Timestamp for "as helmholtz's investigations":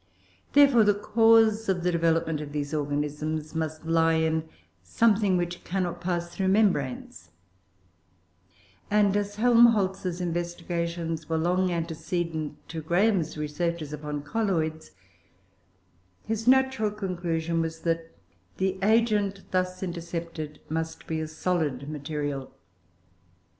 9.15-11.29